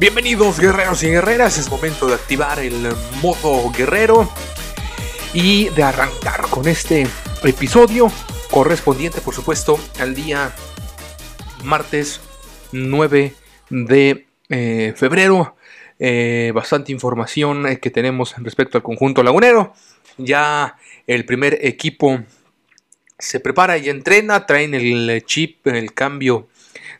[0.00, 2.88] Bienvenidos guerreros y guerreras, es momento de activar el
[3.20, 4.32] modo guerrero
[5.34, 7.06] y de arrancar con este
[7.44, 8.10] episodio
[8.50, 10.54] correspondiente por supuesto al día
[11.64, 12.22] martes
[12.72, 13.34] 9
[13.68, 15.54] de eh, febrero.
[15.98, 19.74] Eh, bastante información eh, que tenemos respecto al conjunto lagunero.
[20.16, 22.20] Ya el primer equipo
[23.18, 26.48] se prepara y entrena, traen el chip, el cambio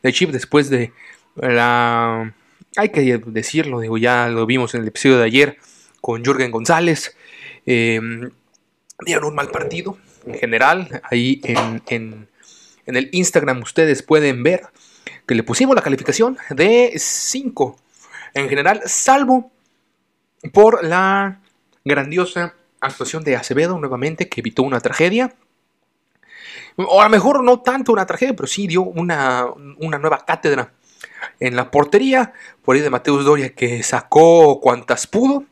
[0.03, 0.93] de chip después de
[1.37, 2.35] la
[2.77, 5.59] hay que decirlo, digo, ya lo vimos en el episodio de ayer
[6.01, 7.17] con Jürgen González.
[7.67, 8.31] Em,
[9.05, 11.03] dieron un mal partido en general.
[11.11, 12.29] Ahí en,
[12.87, 14.63] el Instagram ustedes pueden ver
[15.27, 17.77] que le pusimos la calificación de 5
[18.35, 19.51] en general, salvo
[20.53, 21.41] por la
[21.85, 25.35] grandiosa actuación de Acevedo nuevamente que evitó una tragedia.
[26.77, 29.47] O a lo mejor no tanto una tragedia, pero sí dio una,
[29.79, 30.73] una nueva cátedra
[31.39, 35.45] en la portería, por ahí de Mateus Doria que sacó cuantas pudo,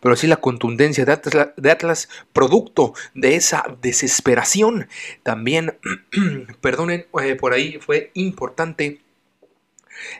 [0.00, 4.88] pero sí la contundencia de Atlas, producto de esa desesperación.
[5.22, 5.78] También,
[6.60, 9.00] perdonen, eh, por ahí fue importante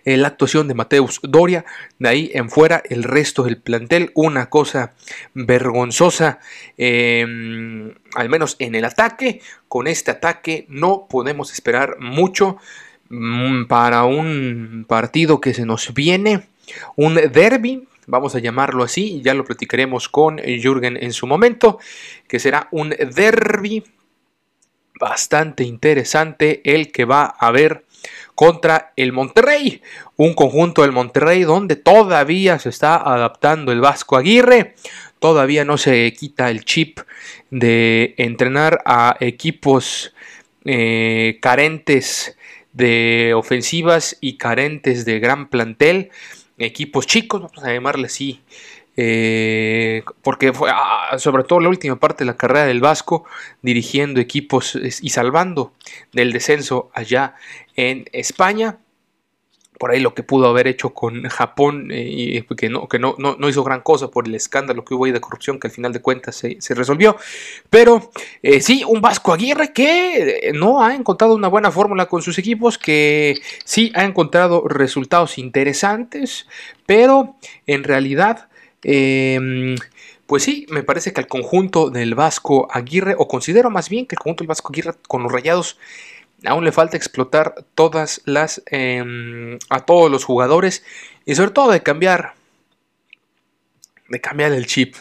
[0.05, 1.65] eh, la actuación de Mateus Doria,
[1.99, 4.95] de ahí en fuera el resto del plantel, una cosa
[5.35, 6.41] vergonzosa,
[6.77, 12.59] em, al menos en el ataque, con este ataque no podemos esperar mucho.
[13.69, 16.49] Para un partido que se nos viene,
[16.97, 21.79] un derby, vamos a llamarlo así, ya lo platicaremos con Jürgen en su momento,
[22.27, 23.85] que será un derby
[24.99, 27.85] bastante interesante el que va a haber
[28.35, 29.83] contra el Monterrey,
[30.17, 34.75] un conjunto del Monterrey donde todavía se está adaptando el Vasco Aguirre,
[35.19, 37.01] todavía no se quita el chip
[37.51, 40.15] de entrenar a equipos
[40.65, 42.37] eh, carentes
[42.73, 46.11] de ofensivas y carentes de gran plantel,
[46.59, 48.41] equipos chicos, vamos a llamarle así,
[48.97, 53.25] eh, porque fue ah, sobre todo la última parte de la carrera del Vasco,
[53.63, 55.73] dirigiendo equipos y salvando
[56.13, 57.35] del descenso allá
[57.75, 58.79] en España
[59.79, 63.17] por ahí lo que pudo haber hecho con Japón, eh, y que, no, que no,
[63.19, 65.93] no, hizo gran cosa por el escándalo que hubo ahí de corrupción que al final
[65.93, 67.17] de cuentas se, resolvió.
[67.71, 68.11] Pero
[68.43, 72.39] eh, sí, un Vasco Aguirre que eh, no ha encontrado una buena fórmula con sus
[72.39, 76.47] equipos, que sí ha encontrado resultados interesantes,
[76.87, 78.49] pero en realidad...
[78.85, 79.77] Em,
[80.27, 84.15] pues sí, me parece que el conjunto del Vasco Aguirre, o considero más bien que
[84.15, 85.77] el conjunto del Vasco Aguirre con los rayados
[86.45, 90.85] aún le falta explotar todas las em, a todos los jugadores
[91.25, 92.35] y sobre todo de cambiar
[94.09, 94.97] de cambiar el chip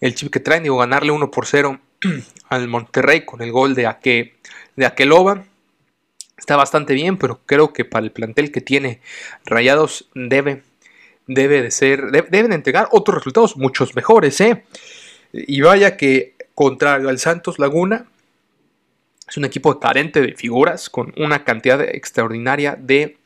[0.00, 1.80] el chip que traen digo ganarle 1 por 0
[2.48, 4.36] al Monterrey con el gol de Ake,
[4.76, 4.92] de
[6.36, 9.00] está bastante bien pero creo que para el plantel que tiene
[9.44, 10.62] Rayados debe
[11.26, 14.64] debe de ser deben entregar otros resultados muchos mejores ¿eh?
[15.32, 18.06] y vaya que contrario al Santos Laguna
[19.28, 23.18] es un equipo carente de figuras, con una cantidad extraordinaria de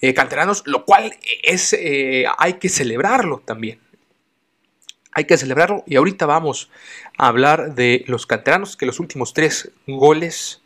[0.00, 3.78] eh, canteranos, lo cual es, eh, hay que celebrarlo también.
[5.12, 6.70] Hay que celebrarlo y ahorita vamos
[7.16, 10.60] a hablar de los canteranos, que los últimos tres goles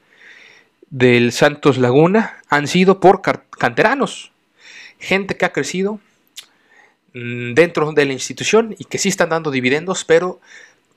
[0.88, 4.32] del Santos Laguna han sido por canteranos.
[4.98, 6.00] Gente que ha crecido
[7.12, 10.40] mm, dentro de la institución y que sí están dando dividendos, pero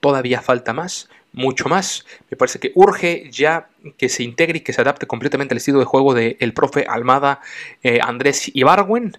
[0.01, 2.05] todavía falta más mucho más.
[2.29, 5.79] Me parece que urge ya que se integre y que se adapte completamente al estilo
[5.79, 7.41] de juego del profe Almada
[7.83, 9.17] eh, Andrés Ibarwen.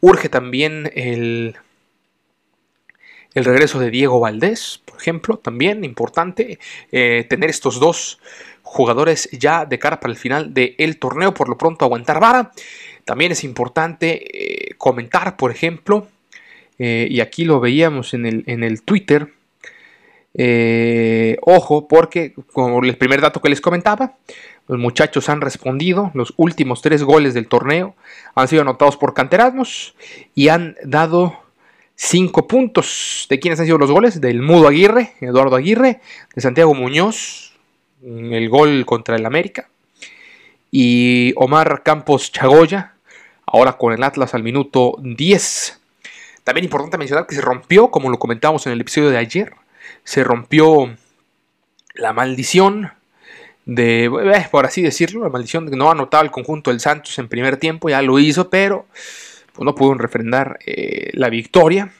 [0.00, 1.56] Urge también el,
[3.34, 6.58] el regreso de Diego Valdés, por ejemplo, también importante
[6.90, 8.18] eh, tener estos dos
[8.62, 12.52] jugadores ya de cara para el final del torneo, por lo pronto aguantar vara.
[13.04, 16.08] También es importante eh, comentar, por ejemplo,
[16.78, 19.32] y aquí lo veíamos en el, en el Twitter,
[20.34, 24.14] eh, ojo, porque como el primer dato que les comentaba,
[24.68, 26.10] los muchachos han respondido.
[26.14, 27.94] Los últimos tres goles del torneo
[28.34, 29.94] han sido anotados por canteranos
[30.34, 31.38] y han dado
[31.94, 33.26] cinco puntos.
[33.28, 34.20] ¿De quiénes han sido los goles?
[34.20, 36.00] Del Mudo Aguirre, Eduardo Aguirre,
[36.34, 37.54] de Santiago Muñoz,
[38.02, 39.68] el gol contra el América,
[40.70, 42.94] y Omar Campos Chagoya,
[43.46, 45.80] ahora con el Atlas al minuto 10.
[46.44, 49.52] También importante mencionar que se rompió, como lo comentamos en el episodio de ayer,
[50.04, 50.96] se rompió
[51.94, 52.92] la maldición
[53.64, 57.18] de, eh, por así decirlo, la maldición de que no anotaba el conjunto del Santos
[57.18, 58.86] en primer tiempo, ya lo hizo, pero
[59.52, 61.92] pues, no pudo refrendar eh, la victoria.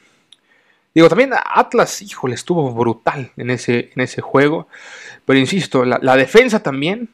[0.94, 4.68] Digo, también Atlas, híjole, estuvo brutal en ese, en ese juego.
[5.24, 7.08] Pero insisto, la, defensa también,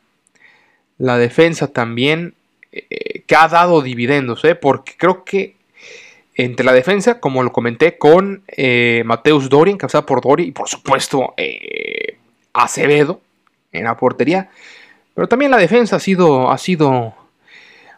[0.96, 2.34] la defensa también
[2.72, 5.57] eh, que ha dado dividendos, porque creo que
[6.38, 8.44] entre la defensa, como lo comenté, con
[9.05, 11.35] Mateus Dori, encabezada por Dori, y por supuesto
[12.55, 13.20] Acevedo,
[13.73, 14.49] en la portería.
[15.14, 17.12] Pero también la defensa ha sido, ha sido,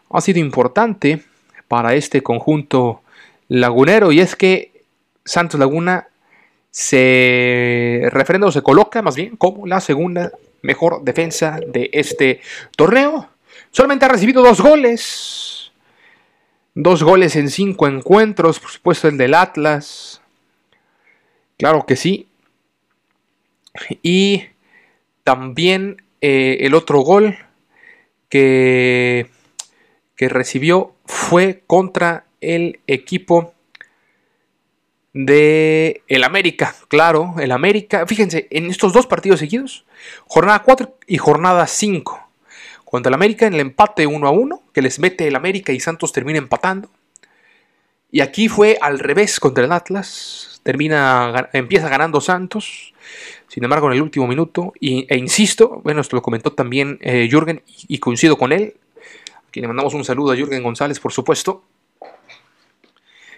[0.09, 1.21] ha sido importante
[1.67, 3.03] para este conjunto
[3.47, 4.11] lagunero.
[4.11, 4.71] Y es que
[5.23, 6.07] Santos Laguna
[6.71, 10.31] se refrenda o se coloca más bien como la segunda
[10.63, 12.41] mejor defensa de este
[12.75, 13.29] torneo.
[13.69, 15.50] Solamente ha recibido dos goles.
[16.73, 18.59] Dos goles en cinco encuentros.
[18.59, 20.21] Por supuesto el del Atlas.
[21.57, 22.27] Claro que sí.
[24.01, 24.45] Y
[25.23, 27.37] también eh, el otro gol
[28.29, 29.29] que,
[30.15, 33.53] que recibió fue contra el equipo
[35.13, 39.85] de el América, claro, el América, fíjense, en estos dos partidos seguidos,
[40.25, 42.30] jornada 4 y jornada 5,
[42.91, 45.79] contra el América en el empate 1 a 1, que les mete el América y
[45.79, 46.89] Santos termina empatando,
[48.11, 52.93] y aquí fue al revés contra el Atlas, termina, empieza ganando Santos,
[53.47, 57.63] sin embargo, en el último minuto, e insisto, bueno, esto lo comentó también eh, Jürgen
[57.87, 58.75] y, coincido con él,
[59.47, 61.63] aquí le mandamos un saludo a Jürgen González, por supuesto,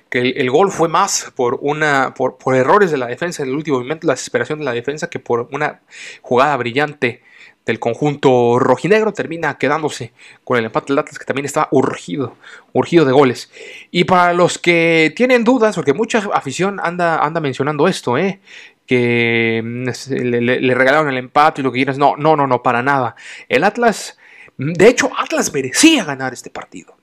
[0.09, 3.77] que el, gol fue más por, una, por, errores de la defensa en el último
[3.77, 5.81] momento, la desesperación de la defensa, que por una
[6.23, 7.21] jugada brillante
[7.65, 10.11] del conjunto rojinegro termina quedándose
[10.43, 12.35] con el empate del Atlas que también estaba urgido,
[12.73, 13.51] urgido de goles.
[13.89, 18.39] Y para los que tienen dudas, porque mucha afición anda, anda mencionando esto, ¿eh?
[18.85, 21.97] que mm, le, regalaron el empate y lo que quieras.
[21.97, 23.15] No, no, no, no, para nada.
[23.49, 24.17] El Atlas,
[24.57, 26.95] de hecho, Atlas merecía ganar este partido.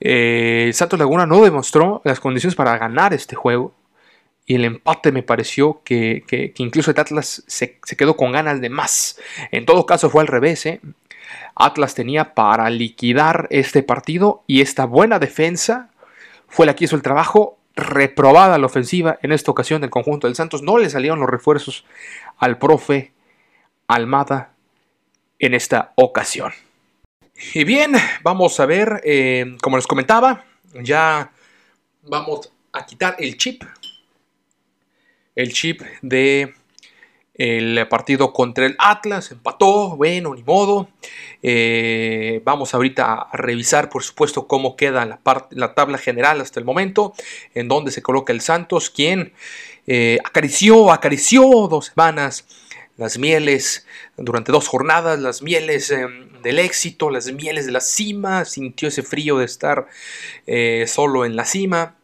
[0.00, 3.74] Eh, Santos Laguna no demostró las condiciones para ganar este juego.
[4.44, 9.18] Y el empate me pareció que, incluso el Atlas se, quedó con ganas de más.
[9.50, 10.66] En todo caso fue al revés.
[10.66, 10.80] ¿eh?
[11.54, 15.90] Atlas tenía para liquidar este partido y esta buena defensa
[16.48, 20.36] fue la que hizo el trabajo reprobada la ofensiva en esta ocasión del conjunto del
[20.36, 20.62] Santos.
[20.62, 21.84] No le salieron los refuerzos
[22.38, 23.12] al profe
[23.88, 24.54] Almada
[25.38, 26.52] en esta ocasión.
[27.54, 30.44] Y bien, vamos a ver, eh, como les comentaba,
[30.74, 31.30] ya
[32.02, 33.64] vamos a quitar el chip.
[35.34, 36.54] El chip de
[37.34, 40.88] el partido contra el Atlas empató, bueno, ni modo.
[41.42, 45.20] Eh, vamos ahorita a revisar, por supuesto, cómo queda la,
[45.50, 47.14] la, tabla general hasta el momento,
[47.54, 49.32] en donde se coloca el Santos, quien
[49.86, 52.46] eh, acarició, acarició dos semanas
[52.98, 53.86] las mieles
[54.16, 59.02] durante dos jornadas, las mieles em, del éxito, las mieles de la cima, sintió ese
[59.02, 59.86] frío de estar
[60.46, 61.96] eh, solo en la cima,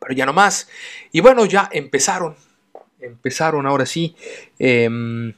[0.00, 0.68] pero ya no más.
[1.12, 2.34] Y bueno, ya empezaron
[3.00, 4.14] empezaron ahora sí
[4.58, 5.32] em,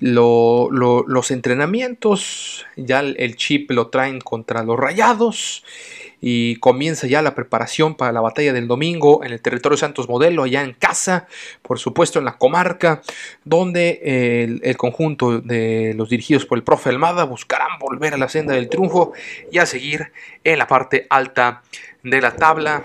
[0.00, 5.62] los entrenamientos, ya el chip lo traen contra los rayados
[6.22, 10.44] y comienza ya la preparación para la batalla del domingo en el territorio Santos Modelo,
[10.44, 11.26] allá en casa,
[11.60, 13.02] por supuesto en la comarca,
[13.44, 14.00] donde
[14.44, 18.54] el, el, conjunto de los dirigidos por el profe Almada buscarán volver a la senda
[18.54, 19.12] del triunfo
[19.50, 20.12] y a seguir
[20.44, 21.62] en la parte alta
[22.02, 22.82] de la tabla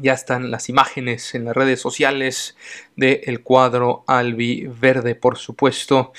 [0.00, 2.56] ya están las imágenes en las redes sociales
[2.96, 6.12] del cuadro albi verde, por supuesto.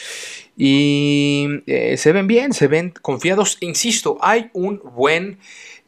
[0.58, 3.58] Y eh, se ven bien, se ven confiados.
[3.62, 5.40] Insisto, hay un buen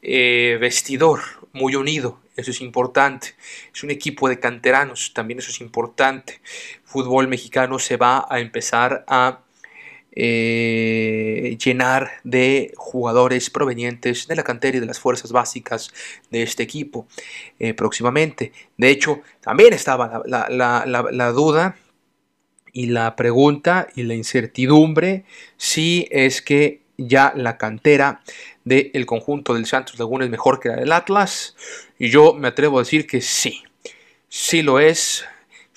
[0.02, 1.22] eh, vestidor,
[1.54, 2.20] muy unido.
[2.36, 3.36] Eso es importante.
[3.74, 6.42] Es un equipo de canteranos, también eso es importante.
[6.84, 9.40] Fútbol mexicano se va a empezar a
[10.20, 15.94] eh, llenar de jugadores provenientes de la cantera y de las fuerzas básicas
[16.32, 17.08] de este equipo
[17.60, 18.52] eh, próximamente.
[18.78, 21.76] De hecho, también estaba la, duda
[22.74, 28.22] Y la pregunta y la incertidumbre sí es que ya la cantera
[28.66, 31.56] del conjunto del Santos Laguna es mejor que la del Atlas.
[32.00, 33.62] Y yo me atrevo a decir que sí,
[34.30, 35.26] sí lo es.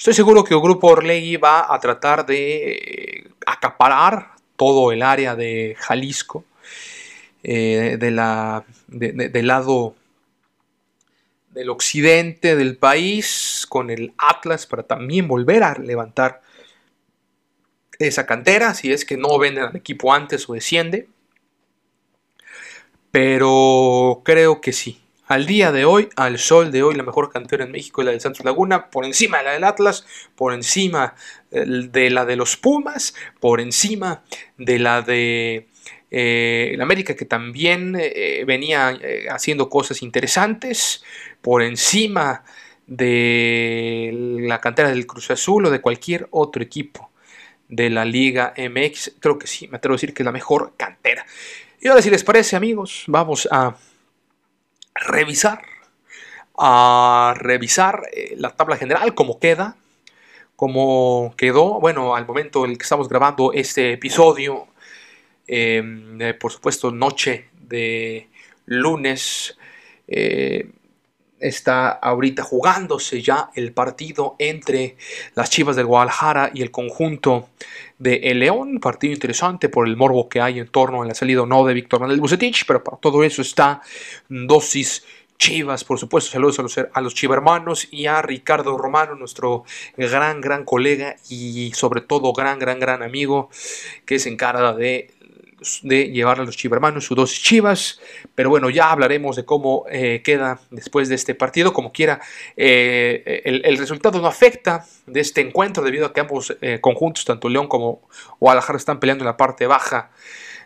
[0.00, 5.76] Estoy seguro que el grupo Orlegui va a tratar de acaparar todo el área de
[5.78, 6.46] Jalisco,
[7.42, 9.94] eh, del lado
[11.50, 16.40] del occidente del país, con el Atlas, para también volver a levantar
[17.98, 21.08] esa cantera, si es que no venden al equipo antes o desciende.
[23.10, 24.98] Pero creo que sí.
[25.30, 28.10] Al día de hoy, al sol de hoy, la mejor cantera en México es la
[28.10, 31.14] de Santos Laguna, por encima de la del Atlas, por encima
[31.52, 34.24] de la de los Pumas, por encima
[34.58, 35.68] de la de
[36.10, 41.04] eh, América, que también eh, venía eh, haciendo cosas interesantes,
[41.40, 42.42] por encima
[42.88, 44.10] de
[44.40, 47.12] la cantera del Cruz Azul o de cualquier otro equipo
[47.68, 49.12] de la Liga MX.
[49.20, 51.24] Creo que sí, me atrevo a decir que es la mejor cantera.
[51.80, 53.76] Y ahora, si les parece, amigos, vamos a
[54.94, 55.62] revisar,
[56.58, 59.76] a revisar eh, la tabla general, cómo queda,
[60.56, 61.80] cómo quedó.
[61.80, 64.68] Bueno, al momento en el que estamos grabando este episodio,
[65.46, 68.28] em, por supuesto, noche de
[68.66, 69.56] lunes.
[70.06, 70.70] Eh,
[71.40, 74.96] está ahorita jugándose ya el partido entre
[75.34, 77.48] las Chivas del Guadalajara y el conjunto
[77.98, 78.78] de El León.
[78.80, 82.00] Partido interesante por el morbo que hay en torno a la salida no de Víctor
[82.00, 83.80] Manuel Bucetich, pero para todo eso está
[84.28, 85.04] dosis
[85.40, 89.64] Chivas, por supuesto, saludos a los, a los chivermanos y a Ricardo Romano, nuestro
[89.96, 93.48] gran, gran colega y sobre todo gran, gran, gran amigo
[94.04, 95.14] que se encarga de
[95.82, 98.00] de llevar a los chivermanos sus dos chivas.
[98.34, 101.72] Pero bueno, ya hablaremos de cómo eh, queda después de este partido.
[101.72, 102.20] Como quiera,
[102.56, 107.48] eh, el, resultado no afecta de este encuentro debido a que ambos eh, conjuntos, tanto
[107.48, 110.10] León como Guadalajara, están peleando en la parte baja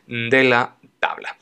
[0.06, 1.36] de la tabla.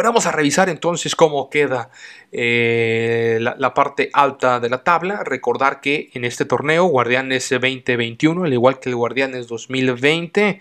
[0.00, 1.90] Vamos a revisar entonces cómo queda
[2.30, 5.24] eh, la, parte alta de la tabla.
[5.24, 10.60] Recordar que en este torneo, Guardianes 2021, al igual que el Guardianes 2020,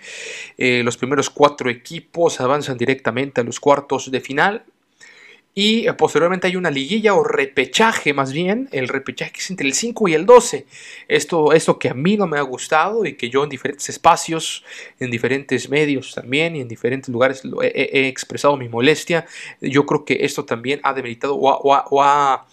[0.57, 4.65] eh, los primeros cuatro equipos avanzan directamente a los cuartos de final.
[5.57, 9.73] Y eh, posteriormente hay una liguilla o repechaje más bien, el repechaje es entre el
[9.73, 10.67] 5 y el 12.
[11.07, 14.63] Esto, esto que a mí no me ha gustado y que yo en diferentes espacios,
[14.99, 19.25] en diferentes medios también y en diferentes lugares he, expresado mi molestia.
[19.59, 22.45] Yo creo que esto también ha debilitado o ha,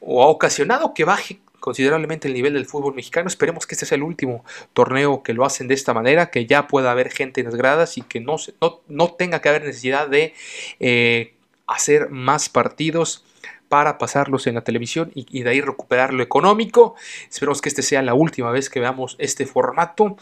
[0.00, 3.28] ocasionado que baje considerablemente el nivel del fútbol mexicano.
[3.28, 6.66] Esperemos que este sea el último torneo que lo hacen de esta manera, que ya
[6.66, 10.08] pueda haber gente en las gradas y que no, no, no tenga que haber necesidad
[10.08, 10.34] de
[10.80, 11.35] eh,
[11.66, 13.24] hacer más partidos
[13.68, 16.94] para pasarlos en la televisión y, de ahí recuperar lo económico.
[17.28, 20.16] Esperemos que este sea la última vez que veamos este formato.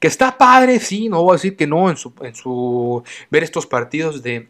[0.00, 3.44] Que está padre, sí, no voy a decir que no en su, en su ver
[3.44, 4.48] estos partidos de,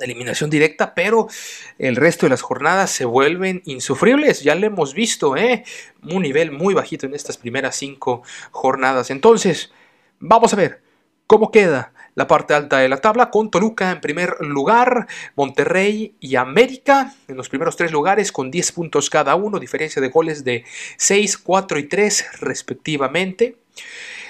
[0.00, 1.28] eliminación directa, pero
[1.78, 4.42] el resto de las jornadas se vuelven insufribles.
[4.42, 5.64] Ya lo hemos visto, ¿eh?
[6.02, 9.10] Un nivel muy bajito en estas primeras cinco jornadas.
[9.10, 9.72] Entonces,
[10.18, 10.82] vamos a ver
[11.26, 16.36] cómo queda la parte alta de la tabla, con Toluca en primer lugar, Monterrey y
[16.36, 20.64] América en los primeros tres lugares con 10 puntos cada uno, diferencia de goles de
[20.96, 23.56] 6, 4 y 3 respectivamente.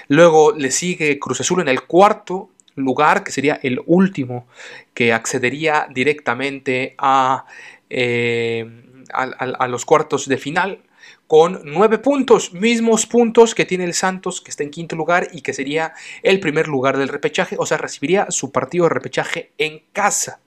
[0.07, 4.47] Luego le sigue Cruz Azul en el cuarto lugar, que sería el último
[4.93, 7.45] que accedería directamente a,
[7.89, 8.65] eh,
[9.13, 10.79] a los cuartos de final
[11.27, 15.41] con nueve puntos, mismos puntos que tiene el Santos, que está en quinto lugar y
[15.41, 19.83] que sería el primer lugar del repechaje, o sea, recibiría su partido de repechaje en
[19.93, 20.39] casa,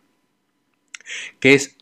[1.40, 1.76] que es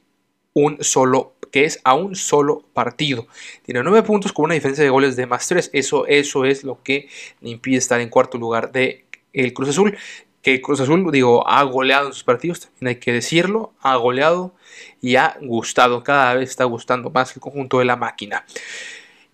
[0.53, 3.29] un solo que es a un solo partido.
[3.63, 5.71] Tiene nueve puntos con una diferencia de goles de más tres.
[5.73, 7.09] Eso, eso es lo que
[7.43, 9.97] impide estar en cuarto lugar de el Cruz Azul.
[10.45, 14.55] Que Cruz Azul, digo, ha goleado en sus partidos, también hay que decirlo, ha goleado
[15.01, 18.45] y ha gustado, cada vez está gustando más el conjunto de la máquina.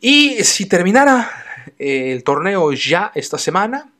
[0.00, 1.29] Y si terminara
[1.79, 3.90] eh, el torneo ya esta semana,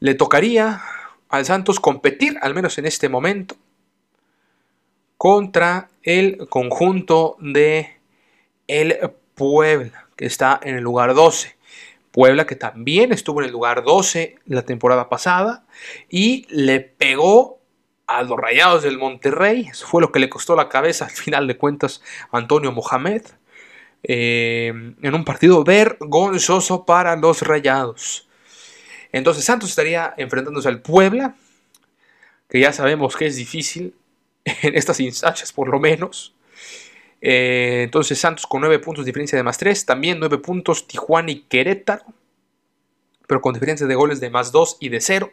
[0.00, 0.80] le tocaría
[1.28, 3.54] al Santos competir, al menos en este momento,
[5.18, 7.96] contra el conjunto de
[8.66, 8.98] el
[9.34, 11.55] Puebla, que está en el lugar 12.
[12.16, 15.66] Puebla que también estuvo en el lugar 12 la temporada pasada
[16.08, 17.60] y le pegó
[18.06, 19.68] a los Rayados del Monterrey.
[19.70, 23.20] Eso fue lo que le costó la cabeza al final de cuentas a Antonio Mohamed.
[24.02, 24.68] Eh,
[25.02, 28.26] en un partido vergonzoso para los Rayados.
[29.12, 31.36] Entonces Santos estaría enfrentándose al Puebla,
[32.48, 33.94] que ya sabemos que es difícil
[34.44, 36.34] en estas instancias por lo menos.
[37.28, 39.84] Eh, entonces Santos con 9 puntos, diferencia de más 3.
[39.84, 42.04] También 9 puntos Tijuana y Querétaro.
[43.26, 45.32] pero con diferencia de goles de más 2 y de 0.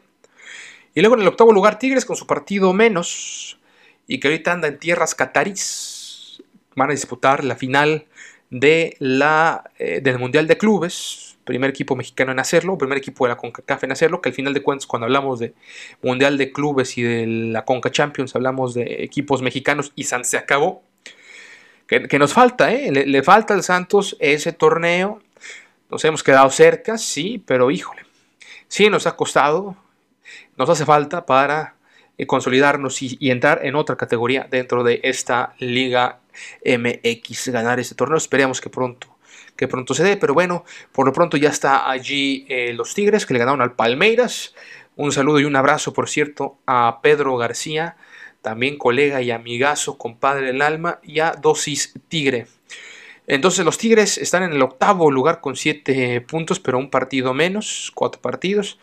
[0.96, 3.60] Y luego en el octavo lugar Tigres con su partido menos
[4.08, 6.42] y que ahorita anda en tierras catarís.
[6.76, 8.08] Van a disputar la final
[8.50, 11.38] de la, eh, del Mundial de Clubes.
[11.44, 14.56] Primer equipo mexicano en hacerlo, primer equipo de la CONCACAF en hacerlo, que al final
[14.56, 15.54] de cuentas cuando hablamos de
[16.02, 20.38] Mundial de Clubes y de la CONCA Champions hablamos de equipos mexicanos y San se
[20.38, 20.82] acabó.
[21.88, 22.92] Que, nos falta, ¿eh?
[22.92, 25.22] le, falta al Santos ese torneo.
[25.92, 28.02] Nos hemos quedado cerca, sí, pero híjole,
[28.68, 29.76] sí nos ha costado,
[30.58, 31.76] nos hace falta para
[32.18, 36.20] eh, consolidarnos y, entrar en otra categoría dentro de esta Liga
[36.66, 38.18] MX, ganar este torneo.
[38.18, 39.08] Esperemos que pronto,
[39.56, 43.26] que pronto se dé, pero bueno, por lo pronto ya está allí eh, los Tigres
[43.26, 44.56] que le ganaron al Palmeiras.
[44.96, 47.98] Un saludo y un abrazo, por cierto, a Pedro García,
[48.44, 52.46] también colega y amigazo, compadre del alma, y a Dosis Tigre.
[53.26, 57.92] Entonces los Tigres están en el octavo lugar con siete puntos, pero un partido menos,
[57.96, 58.78] cuatro partidos.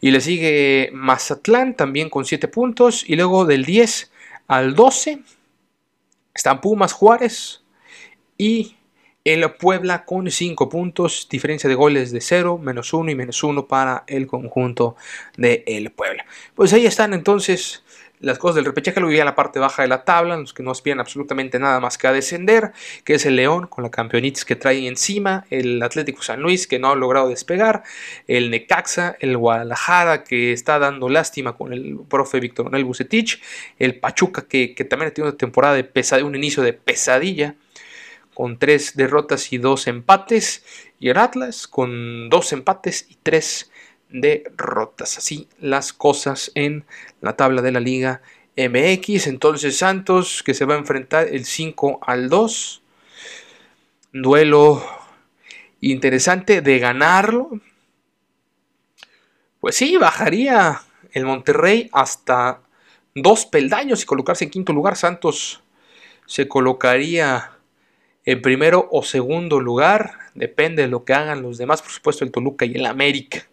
[0.00, 3.04] Y le sigue Mazatlán también con 7 puntos.
[3.08, 4.10] Y luego del 10
[4.46, 5.20] al 12
[6.34, 7.62] están Pumas Juárez
[8.36, 8.76] y
[9.24, 11.26] el Puebla con 5 puntos.
[11.28, 14.96] Diferencia de goles de 0, menos 1 y menos 1 para el conjunto
[15.36, 16.24] de el Puebla.
[16.54, 17.82] Pues ahí están entonces
[18.20, 20.70] las cosas del repechaje, luego ya la parte baja de la tabla, los que no
[20.70, 22.72] aspiran absolutamente nada más que a descender,
[23.04, 26.78] que es el León con la campeonitis que trae encima, el Atlético San Luis que
[26.78, 27.82] no ha logrado despegar,
[28.26, 33.40] el Necaxa, el Guadalajara que está dando lástima con el profe Víctor Manuel Bucetich,
[33.78, 37.54] el Pachuca que, también ha tenido una temporada de pesadilla, un inicio de pesadilla,
[38.34, 40.64] con tres derrotas y dos empates,
[41.00, 43.70] y el Atlas con dos empates y tres
[44.10, 45.18] derrotas.
[45.18, 46.84] Así las cosas en
[47.20, 48.22] la tabla de la Liga
[48.56, 49.26] MX.
[49.26, 52.82] Entonces Santos que se va a enfrentar el 5 al 2.
[54.12, 54.82] Duelo
[55.80, 57.60] interesante de ganarlo.
[59.60, 62.60] Pues sí, bajaría el Monterrey hasta
[63.14, 64.96] dos peldaños y colocarse en quinto lugar.
[64.96, 65.62] Santos
[66.26, 67.52] se colocaría
[68.24, 70.12] en primero o segundo lugar.
[70.34, 71.82] Depende de lo que hagan los demás.
[71.82, 73.48] Por supuesto el Toluca y el América.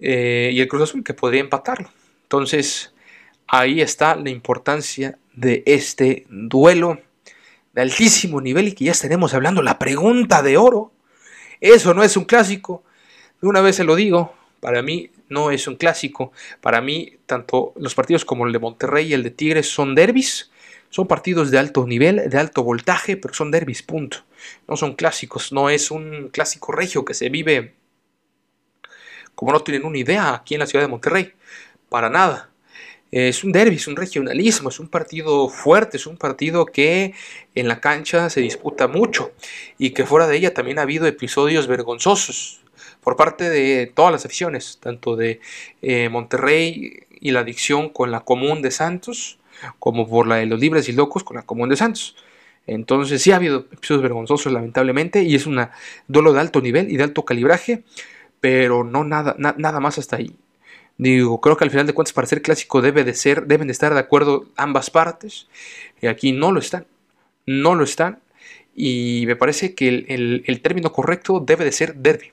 [0.00, 1.90] Eh, y el Cruz Azul que podría empatarlo.
[2.22, 2.92] Entonces,
[3.46, 7.00] ahí está la importancia de este duelo
[7.72, 9.62] de altísimo nivel y que ya estaremos hablando.
[9.62, 10.92] La pregunta de oro.
[11.60, 12.82] Eso no es un clásico.
[13.40, 16.32] De una vez se lo digo, para mí no es un clásico.
[16.60, 20.50] Para mí, tanto los partidos como el de Monterrey y el de Tigres son derbis.
[20.88, 24.18] Son partidos de alto nivel, de alto voltaje, pero son derbis, punto.
[24.68, 25.52] No son clásicos.
[25.52, 27.74] No es un clásico regio que se vive
[29.36, 31.32] como no tienen una idea aquí en la ciudad de Monterrey.
[31.88, 32.50] Para nada.
[33.12, 37.14] Es un derby, es un regionalismo, es un partido fuerte, es un partido que
[37.54, 39.30] en la cancha se disputa mucho
[39.78, 42.60] y que fuera de ella también ha habido episodios vergonzosos
[43.00, 45.40] por parte de todas las aficiones, tanto de
[45.82, 49.38] eh, Monterrey y la adicción con la común de Santos,
[49.78, 52.16] como por la de los libres y locos con la común de Santos.
[52.66, 55.64] Entonces sí ha habido episodios vergonzosos lamentablemente y es un
[56.08, 57.84] duelo de alto nivel y de alto calibraje
[58.46, 60.36] pero no nada, nada más hasta ahí.
[60.98, 63.72] Digo, creo que al final de cuentas para ser clásico debe de ser, deben de
[63.72, 65.48] estar de acuerdo ambas partes.
[66.00, 66.86] Y aquí no lo están.
[67.44, 68.20] No lo están.
[68.72, 72.30] Y me parece que el, término correcto debe de ser derby.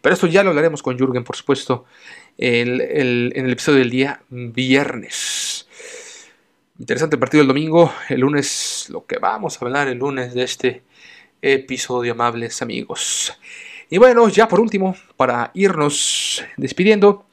[0.00, 1.86] Pero esto ya lo hablaremos con Jürgen, por supuesto,
[2.38, 5.66] en el episodio del día viernes.
[6.78, 7.92] Interesante partido el domingo.
[8.08, 10.82] El lunes, lo que vamos a hablar el lunes de este
[11.42, 13.36] episodio, amables amigos.
[13.90, 17.26] Y bueno, ya por último, para irnos despidiendo,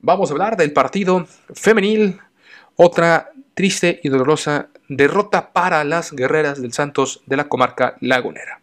[0.00, 2.20] vamos a hablar del partido femenil,
[2.76, 8.60] otra triste y dolorosa derrota para las guerreras del Santos de la comarca lagunera.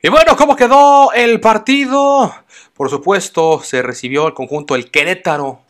[0.00, 2.32] Y bueno, ¿cómo quedó el partido?
[2.74, 5.62] Por supuesto, se recibió el conjunto el Querétaro,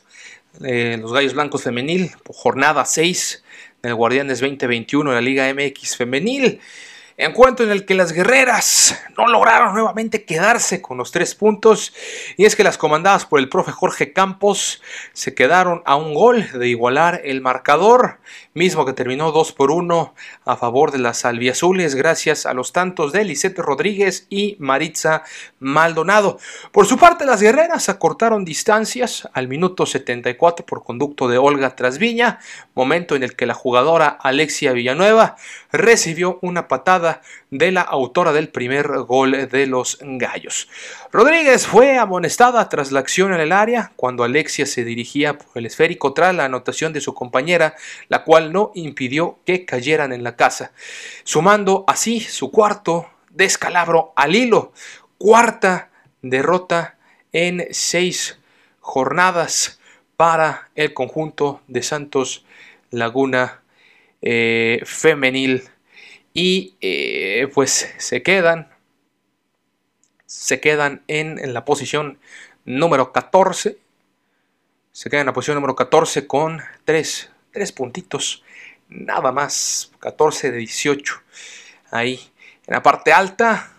[0.59, 3.45] de los Gallos Blancos Femenil, jornada 6
[3.83, 6.61] del Guardianes 2021 de la Liga MX Femenil.
[7.17, 11.95] Encuentro en el que las guerreras no lograron nuevamente quedarse con los tres puntos
[12.37, 16.51] y es que las comandadas por el profe Jorge Campos se quedaron a un gol
[16.53, 18.19] de igualar el marcador,
[18.55, 20.15] mismo que terminó 2 por 1
[20.45, 25.25] a favor de las albiazules gracias a los tantos de Lisette Rodríguez y Maritza
[25.59, 26.39] Maldonado.
[26.71, 32.39] Por su parte las guerreras acortaron distancias al minuto 74 por conducto de Olga Trasviña,
[32.75, 35.35] momento en el que la jugadora Alexia Villanueva
[35.73, 40.69] recibió una patada de la autora del primer gol de los Gallos.
[41.13, 45.67] Rodríguez fue amonestada tras la acción en el área cuando Alexia se dirigía por el
[45.67, 47.75] esférico tras la anotación de su compañera,
[48.09, 50.73] la cual no impidió que cayeran en la casa,
[51.25, 54.73] sumando así su cuarto descalabro al hilo,
[55.19, 55.91] cuarta
[56.23, 56.97] derrota
[57.33, 58.39] en seis
[58.81, 59.81] jornadas
[60.17, 62.45] para el conjunto de Santos
[62.91, 63.63] Laguna
[64.23, 65.65] eh, femenil.
[66.33, 68.73] Y eh, pues se quedan
[70.27, 72.19] se quedan en, en, la posición
[72.65, 73.79] número 14
[74.95, 78.45] se quedan en la posición número 14 con 3, 3 puntitos
[78.91, 81.15] nada más 14 de 18
[81.91, 82.21] ahí
[82.67, 83.71] en la parte alta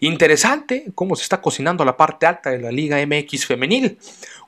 [0.00, 3.98] Interesante cómo se está cocinando la parte alta de la Liga MX femenil,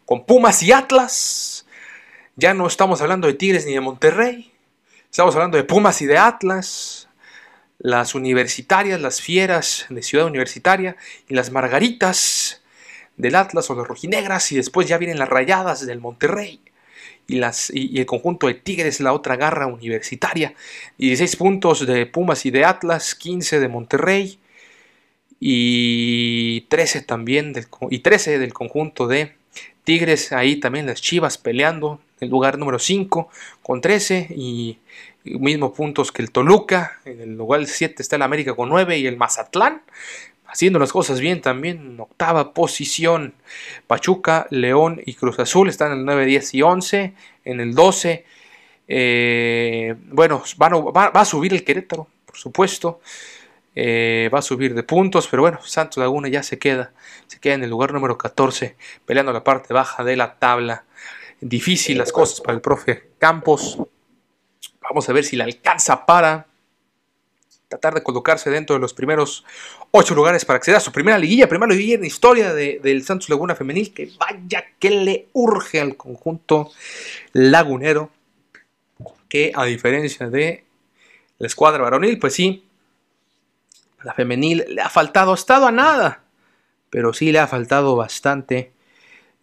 [0.05, 1.67] con Pumas y Atlas.
[2.37, 4.53] Ya no estamos hablando de Tigres ni de Monterrey,
[5.11, 7.09] estamos hablando de Pumas y de Atlas,
[7.79, 10.97] las universitarias, las fieras de Ciudad Universitaria
[11.29, 12.62] y las margaritas
[13.17, 16.61] del Atlas o las rojinegras y después ya vienen las rayadas del Monterrey
[17.27, 20.55] y, las, y, el conjunto de Tigres, la otra garra universitaria.
[20.99, 24.39] 16 puntos de Pumas y de Atlas, 15 de Monterrey,
[25.41, 29.35] y 13 también del, y 13 del conjunto de
[29.85, 33.29] Tigres, ahí también las Chivas peleando el lugar número 5
[33.62, 34.79] con 13 y
[35.25, 39.07] mismos puntos que el Toluca, en el lugar 7 está el América con 9 y
[39.07, 39.83] el Mazatlán
[40.57, 43.35] haciendo las cosas bien también octava posición.
[43.87, 47.14] Pachuca, León y Cruz Azul están en el 9, 10 y 11,
[47.45, 48.25] en el 12
[48.88, 53.01] eh, bueno, va, va a subir el Querétaro, por supuesto.
[53.75, 56.95] Eh, va a subir de puntos, pero bueno, Santos Laguna ya se queda,
[57.27, 60.85] se queda en el lugar número 14, peleando la parte baja de la tabla.
[61.42, 63.79] Difícil las cosas para el profe Campos.
[64.81, 66.47] Vamos a ver si le alcanza para
[67.68, 69.44] tratar de colocarse dentro de los primeros
[69.90, 73.29] ocho lugares para acceder a su primera liguilla, primera liguilla en la historia del Santos
[73.29, 76.70] Laguna Femenil, que vaya que le urge al conjunto
[77.33, 78.11] lagunero,
[79.29, 80.64] que a diferencia de
[81.38, 82.64] la escuadra varonil, pues sí,
[84.02, 86.22] la femenil le ha faltado, ha estado a nada,
[86.90, 88.72] pero sí le ha faltado bastante.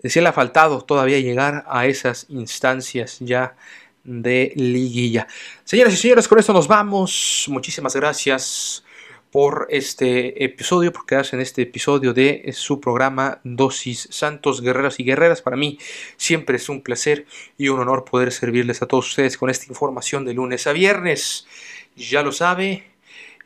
[0.03, 3.55] Sí le ha faltado todavía llegar a esas instancias ya
[4.03, 5.27] de liguilla.
[5.63, 7.45] Señoras y señores, con esto nos vamos.
[7.49, 8.83] Muchísimas gracias
[9.31, 15.03] por este episodio, por quedarse en este episodio de su programa Dosis Santos, Guerreros y
[15.03, 15.41] Guerreras.
[15.41, 15.79] Para mí
[16.17, 17.25] siempre es un placer
[17.57, 21.47] y un honor poder servirles a todos ustedes con esta información de lunes a viernes.
[21.95, 22.93] Ya lo sabe,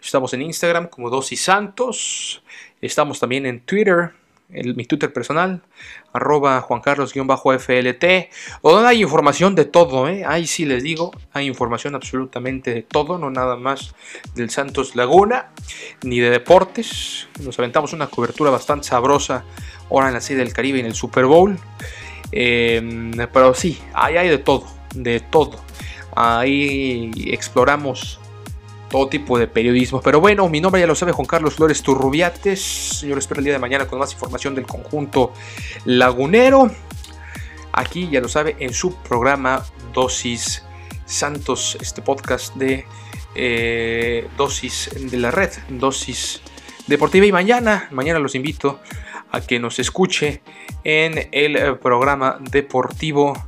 [0.01, 2.43] Estamos en Instagram como Dosis Santos.
[2.81, 4.11] Estamos también en Twitter,
[4.49, 5.61] mi Twitter personal,
[6.13, 8.03] arroba Juan Carlos-FLT,
[8.63, 10.23] donde hay información de todo, ¿eh?
[10.25, 13.93] ahí sí les digo, hay información absolutamente de todo, no nada más
[14.35, 15.49] del Santos Laguna,
[16.03, 17.27] ni de deportes.
[17.41, 19.43] Nos aventamos una cobertura bastante sabrosa
[19.89, 21.57] ahora en la serie del Caribe y en el Super Bowl.
[22.31, 25.59] Em, pero sí, ahí hay de todo, de todo.
[26.15, 28.19] Ahí exploramos
[28.89, 30.01] todo tipo de periodismo.
[30.01, 32.61] Pero bueno, mi nombre ya lo sabe, Juan Carlos Flores Turrubiates.
[32.99, 35.33] Señor, espero el día de mañana con más información del conjunto
[35.85, 36.71] lagunero.
[37.73, 40.63] Aquí, ya lo sabe, en su programa Dosis
[41.05, 42.85] Santos, este podcast de
[43.35, 46.41] eh, Dosis de la red, Dosis
[46.87, 47.25] Deportiva.
[47.25, 48.79] Y mañana, mañana los invito
[49.31, 50.41] a que nos escuche
[50.83, 53.46] en el programa deportivo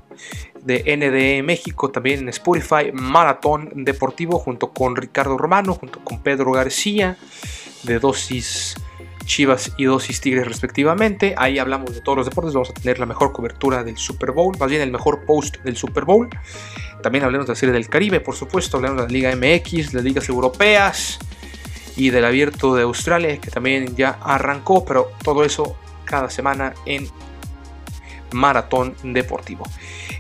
[0.64, 6.52] de NDE México, también en Spotify, Maratón Deportivo, junto con Ricardo Romano, junto con Pedro
[6.52, 7.18] García,
[7.84, 8.76] de dosis
[9.26, 11.36] Chivas y dosis Tigres respectivamente.
[11.38, 14.58] Ahí hablamos de todos los deportes, vamos a tener la mejor cobertura del Super Bowl,
[14.58, 16.28] más bien el mejor post del Super Bowl.
[17.04, 20.04] También hablamos de la Serie del Caribe, por supuesto, hablamos de la Liga MX, las
[20.04, 21.20] ligas europeas
[21.96, 27.08] y del Abierto de Australia, que también ya arrancó, pero todo eso cada semana en
[28.32, 29.66] Maratón Deportivo.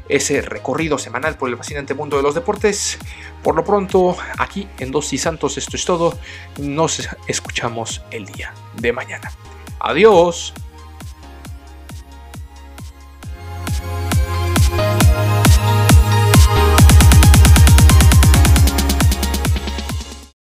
[0.07, 2.97] Ese recorrido semanal por el fascinante mundo de los deportes.
[3.43, 6.17] Por lo pronto, aquí en Dos y Santos, esto es todo.
[6.57, 9.31] Nos escuchamos el día de mañana.
[9.79, 10.53] Adiós.